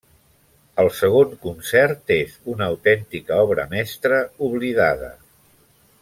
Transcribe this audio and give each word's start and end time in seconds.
El 0.83 0.87
segon 0.99 1.35
concert 1.43 2.13
és 2.15 2.33
una 2.55 2.69
autèntica 2.73 3.37
obra 3.45 3.67
mestra 3.77 4.23
oblidada. 4.51 5.13